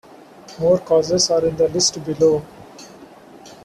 More 0.59 0.79
causes 0.79 1.29
are 1.29 1.45
in 1.45 1.55
the 1.57 1.67
list 1.67 2.03
below. 2.03 2.43